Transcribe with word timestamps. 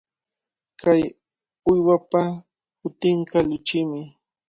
Kay 0.81 1.01
uywapa 1.71 2.21
hutinqa 2.79 3.39
kuchimi. 3.49 4.01